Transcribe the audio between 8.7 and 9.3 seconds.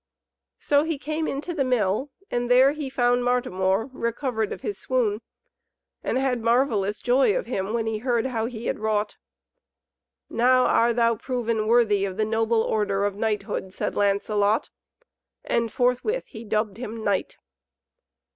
wrought.